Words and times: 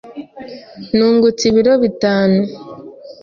Nungutse 0.95 1.43
ibiro 1.51 1.73
bitanu. 1.83 2.39